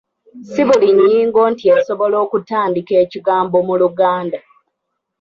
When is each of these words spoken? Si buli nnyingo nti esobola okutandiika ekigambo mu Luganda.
Si 0.51 0.61
buli 0.67 0.89
nnyingo 0.93 1.41
nti 1.51 1.65
esobola 1.77 2.15
okutandiika 2.25 2.93
ekigambo 3.03 3.57
mu 3.67 3.73
Luganda. 3.81 4.39